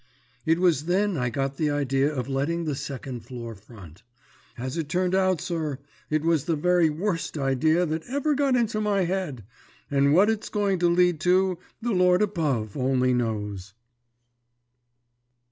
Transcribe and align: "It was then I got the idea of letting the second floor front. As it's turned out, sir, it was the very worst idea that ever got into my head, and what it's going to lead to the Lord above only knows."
"It 0.47 0.57
was 0.57 0.85
then 0.85 1.15
I 1.15 1.29
got 1.29 1.57
the 1.57 1.69
idea 1.69 2.11
of 2.11 2.27
letting 2.27 2.65
the 2.65 2.73
second 2.73 3.19
floor 3.19 3.53
front. 3.53 4.01
As 4.57 4.75
it's 4.75 4.91
turned 4.91 5.13
out, 5.13 5.39
sir, 5.39 5.77
it 6.09 6.23
was 6.23 6.45
the 6.45 6.55
very 6.55 6.89
worst 6.89 7.37
idea 7.37 7.85
that 7.85 8.05
ever 8.07 8.33
got 8.33 8.55
into 8.55 8.81
my 8.81 9.03
head, 9.03 9.43
and 9.91 10.11
what 10.15 10.27
it's 10.27 10.49
going 10.49 10.79
to 10.79 10.87
lead 10.87 11.19
to 11.19 11.59
the 11.83 11.91
Lord 11.91 12.23
above 12.23 12.75
only 12.75 13.13
knows." 13.13 13.75